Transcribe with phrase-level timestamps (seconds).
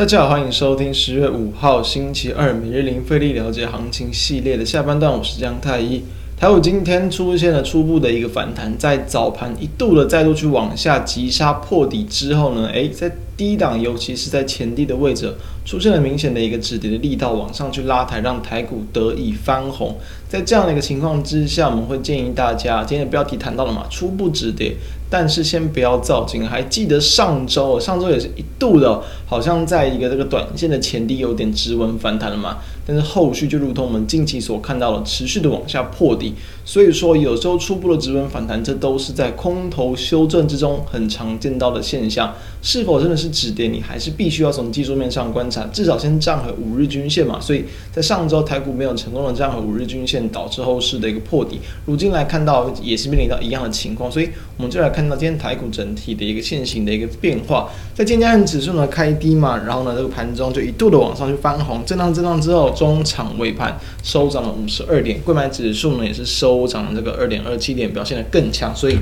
[0.00, 6.02] 大家好，欢迎收听十月五号星期二每日零费力了解行情系列的下半段，我是江太一。
[6.38, 15.34] 台股今天出现了初步的一个反弹，在早盘一度的再度去往下急杀破底之后呢，诶，在低档，尤其是在前低的位置，
[15.66, 19.94] 出现了明显的一个止跌的力道，往上去拉抬，让台股得以翻红。
[20.30, 24.74] 在这样的一个情况之下，我们会建议大家，今天的标题谈到了嘛，初步止跌。
[25.10, 32.58] 但是先不要躁进，还记得上周，上周也是一度的，好像在一个这个短线的前低有点止稳反弹了嘛。
[32.86, 36.34] 但是后续就如同我们近期所看到的，持续的往下破底。
[36.64, 42.32] 所以说，有时候初步的止稳反弹，这都是在空头修正之中很常见到的现象。
[42.62, 47.38] 是否真的是止跌，你还是必须要从技术面上观察，至少先站回五日均线嘛。
[47.40, 51.60] 所以在上周台股没有成功的站回五日均线，导致后市的一个破底。
[51.86, 57.70] 如今来看到也是面临到一样的情况，所以我们就来看看到今天台股整体的一个现行的一个变化。
[57.94, 66.50] 在今天加权指数呢开低嘛，然后呢这个盘中就一度的往上去翻红，震荡震荡之后，中场尾盘收涨了五十二点，柜买指数呢也是收。
[66.50, 68.98] 收涨这个二点二七点，表现得更强，所以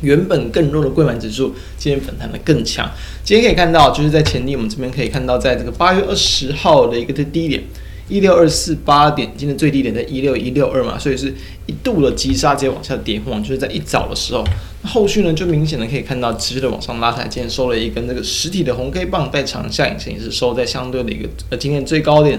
[0.00, 2.90] 原本更弱的柜买指数今天反弹的更强。
[3.22, 7.62] 今天可以看到，就是在前低，我们这边可以看到，在这个八月二十号的一个最低点
[8.08, 11.34] 一六二四八点，今天最低点在一六一六二嘛，所以是
[11.66, 14.44] 一度的急杀，直接往下跌往，就是在一早的时候。
[14.82, 22.38] 后续呢，就明显的可以看到持续的往上拉抬，今天收了一根这个实体的红 K 棒带长下影线，也是收在相对的一个呃今天最高点。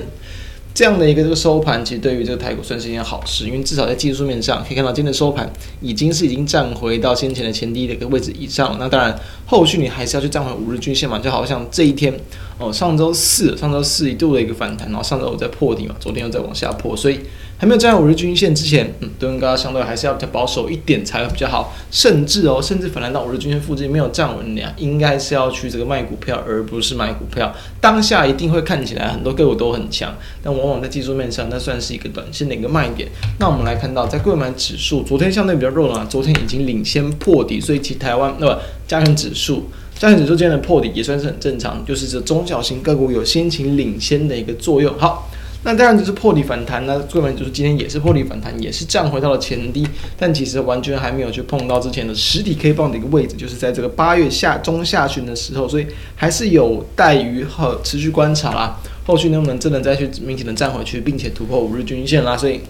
[0.75, 8.75] 这样的一个这个收盘，其实对于这个台股算是一件好事，因为至少在技术面上可以看到，今天的收盘已经是已经站回到先前的前低的一个位置以上。
[8.77, 12.13] 那当然，后续你还是要去站回五日均线嘛，就好像这一天
[12.59, 17.21] 哦，上周四，上周四一度的一个反弹，然后上周五在破底嘛，昨天又在往下破，所以。
[17.57, 21.73] 还没有站在五日均线之前，嗯，多头相对还是要比较保守一点才会比较好。
[21.89, 27.55] 甚至哦，甚至反弹到五日均线附近没有站稳的呀，应该是要去这个卖股票，而不是买股票。
[27.79, 30.13] 当下一定会看起来很多个股都很强，
[30.43, 33.07] 但往往在技术面上，那算是一个短线的一个卖点。
[33.39, 44.93] 那我们来看到，在柜买指数昨天相对比较弱了，昨天已经领先破底，所以其台湾那么加权指数，加权指数今天的破底也算是很正常，就是这中小型个股有先行领先的一个作用。
[44.99, 45.29] 好。
[45.65, 58.79] 那当然就是破底反弹，那柜买就是今天也是破底反弹，也是站回到了前低，但其实完全还没有去碰到之前的实体 K 棒的一个位置，就是在这个八月下中下旬的时候，所以还是有待于和持续观察啦。
[59.05, 62.37] 后续能不能真的再去明显的站回去，并且突破五日均线啦？
[62.37, 62.61] 所以。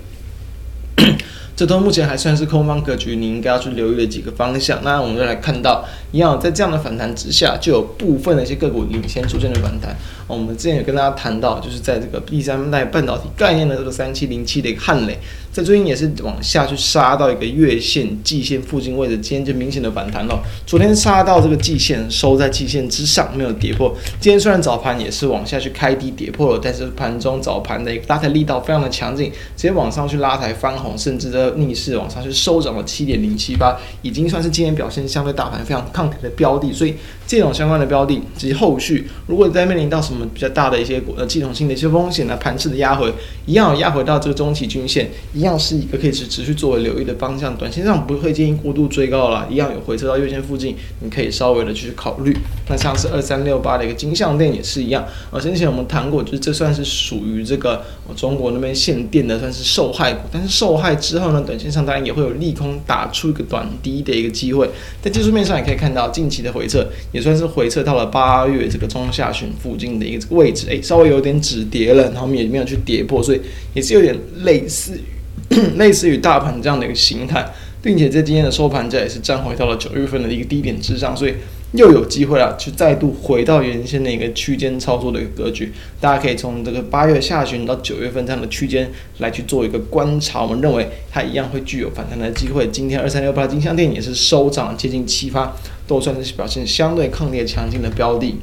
[1.58, 4.78] 这都目前还算是空方格局，你应该要去留意的几个方向。
[4.84, 9.96] 那我们就来看到，一样在这样的反弹之下，就有部分的一些个股领先出现的反弹。
[10.28, 15.18] 我们之前有跟大家谈到，就是在这个第三代半导体概念的这个三七零七的一个汉磊，
[15.52, 20.40] 在最近也是往下去杀到一个月线、季线附近位置，今天就明显的反弹了。
[20.66, 23.96] 昨天杀到这个季线，收在季线之上，没有跌破。
[24.20, 31.56] 今天虽然早盘也是往下去开低跌破了，但是盘中早盘的一个拉抬力道非常的强劲，直接往上去拉抬翻红，甚至的。
[31.56, 36.94] 逆势往上去收涨了七点零七八，已经算是今天表现相对大盘非常抗跌的标的，所以
[37.26, 43.14] 这种相关的标的及后续，如果你在面临到什么我们比较大的一些呃系统性的一些风险呢，盘势的压回，
[43.46, 47.56] 一样压回到这个中期均线，一样是一个可以持持续作为留意的方向。
[47.56, 52.36] 短线上不会建议过度追高了，一样有回撤到月线附近，你可以稍微的去考虑。
[52.68, 57.84] 那像是二三六八的一个金像电也是一样，呃，之前我们谈过，就是这算是属于这个
[58.16, 61.44] 中国那边限电的，算是受害股，但是受害之后呢。
[61.46, 64.68] 短线上当然也会有利空打出一个短低的一个机会，
[65.00, 73.42] 在技术面上也可以看到近期的回撤也算是回撤到了八月这个中下旬附近的一个位置，诶，稍微有点止跌了，然后也没有去跌破，所以
[73.74, 77.46] 也是有点类似于 类似于大盘这样的一个形态，
[77.82, 81.34] 并且在今天的收盘价也是站回到了九月份的一个低点之上，所以。
[81.74, 85.74] 又有机会了，去再度回到原先的一个区间操作的一个格局。
[86.00, 90.42] 大家可以从这个八月下旬到九月份这样的区间来去做一个观察。
[90.42, 92.70] 我们认为它一样会具有反弹的机会。
[92.70, 95.54] 今天二三六八金像电也是收涨接近七发，
[95.86, 98.36] 都算是表现相对抗跌强劲的标的。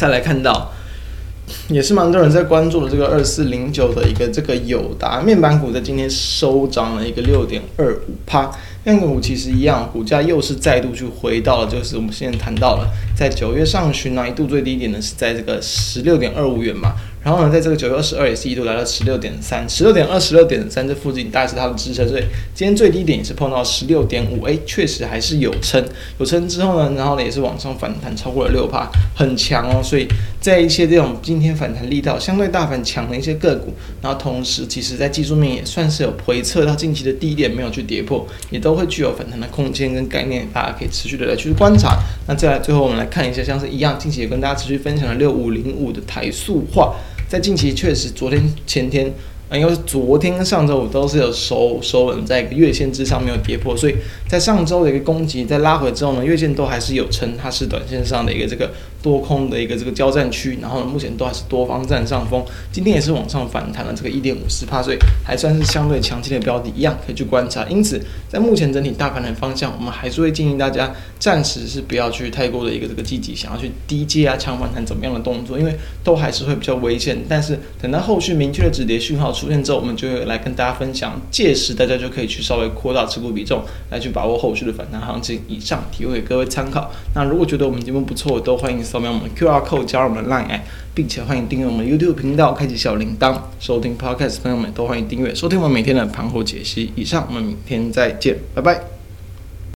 [0.00, 0.72] 再来看到，
[1.68, 8.50] 也是蛮多人在关注的这个二四零九的一个这个友达面板股，在今天收涨了一个六点二五趴。
[8.82, 22.22] 面板股其实一样，股价又是再度去回到了，就是我们现在谈到了，在九月上旬呢，一度最低点呢是在这个十六点二五元嘛，然后呢，在这个九月二十二也是一度来到十六点三，十六点二、十六点三这附近大概是它的支撑，所以
[22.54, 25.84] 今天最低点也是碰到十六点五，哎，确实还是有撑，
[26.18, 30.08] 有撑之后呢，然后呢也是往上反弹超过了六趴，很强哦，所以
[30.40, 41.98] 在一些这种今天反弹力道相对大盘强的一些个股，然后同时其实在技术面也算是有回测到近期的低点没有去跌破，也都会具有反弹的空间跟概念，大家可以持续的来去观察。
[42.26, 46.96] 那再来最后我们来看一下，像是一样近期也跟大家持续分享了六五零五的台塑化，
[47.30, 49.14] 在近期确实昨天前天。
[49.52, 53.96] 因为昨天上周五都是有收收稳在一个月线之上，没有跌破，所以
[54.28, 58.70] 在上周的一个攻击在拉回之后呢，月线都还是有撑，它是短线上的一个这个
[59.02, 67.64] 多空的一个这个交战区，然后呢，目前都还是多方占上风，今天也是往上反弹了这个一点五四趴，所以还算是相对强劲的标的，一样可以去观察。
[67.68, 75.74] 因此，在目前整体大盘的方向，我们还是会建议大家暂时是不要去太过的一个这个积极，想要去低阶啊、抢反弹怎么样的动作，因为
[76.04, 77.16] 都还是会比较危险。
[77.28, 81.20] 但是等到后续明确的止跌讯号出现之后，我们就会来跟大家分享。
[81.30, 85.40] 届时大家就可以去稍微扩大持股比重，来去把握后续的反弹行情。
[85.48, 86.90] 以上提供给各位参考。
[87.14, 90.60] 那如果觉得我们节目不错，都欢迎扫描我们 QR code 加入我们的 Line，
[90.92, 93.38] 并且欢迎订阅我们 YouTube 频道，开启小铃铛。
[93.60, 96.92] 收听 Podcast 朋友们都欢迎订阅收听我们每天的盘后解析。
[96.96, 98.99] 以上，我们明天再见，拜拜。